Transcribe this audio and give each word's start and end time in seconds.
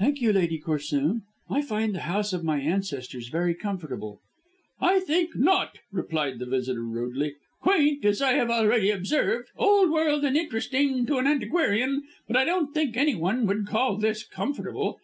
"Thank 0.00 0.20
you, 0.20 0.32
Lady 0.32 0.58
Corsoon. 0.58 1.22
I 1.48 1.62
find 1.62 1.94
the 1.94 2.00
house 2.10 2.32
of 2.32 2.42
my 2.42 2.58
ancestors 2.58 3.28
very 3.28 3.54
comfortable." 3.54 4.20
"I 4.80 4.98
think 4.98 5.36
not," 5.36 5.78
replied 5.92 6.40
the 6.40 6.46
visitor 6.46 6.82
rudely. 6.82 7.36
"Quaint, 7.60 8.04
as 8.04 8.20
I 8.20 8.32
have 8.32 8.50
already 8.50 8.90
observed, 8.90 9.50
old 9.56 9.92
world 9.92 10.24
and 10.24 10.36
interesting 10.36 11.06
to 11.06 11.18
an 11.18 11.28
antiquarian, 11.28 12.02
but 12.26 12.36
I 12.36 12.44
don't 12.44 12.74
think 12.74 12.96
anyone 12.96 13.46
could 13.46 13.68
call 13.68 13.98
this 13.98 14.24
comfortable. 14.26 14.98